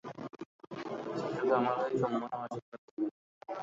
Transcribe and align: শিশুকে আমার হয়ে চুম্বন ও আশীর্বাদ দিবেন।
শিশুকে 1.19 1.53
আমার 1.59 1.75
হয়ে 1.79 1.93
চুম্বন 2.01 2.31
ও 2.33 2.39
আশীর্বাদ 2.45 2.79
দিবেন। 2.85 3.09